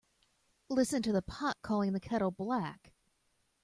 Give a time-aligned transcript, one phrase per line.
[0.67, 2.91] Listen to the pot calling the kettle black.